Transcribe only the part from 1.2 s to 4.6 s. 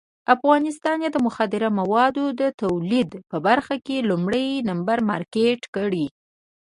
مخدره موادو د تولید په برخه کې لومړی